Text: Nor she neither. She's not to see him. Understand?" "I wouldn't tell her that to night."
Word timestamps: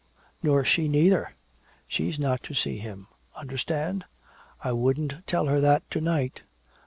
Nor 0.41 0.65
she 0.65 0.87
neither. 0.87 1.35
She's 1.87 2.17
not 2.17 2.41
to 2.45 2.55
see 2.55 2.79
him. 2.79 3.05
Understand?" 3.35 4.03
"I 4.63 4.71
wouldn't 4.71 5.27
tell 5.27 5.45
her 5.45 5.59
that 5.61 5.87
to 5.91 6.01
night." 6.01 6.41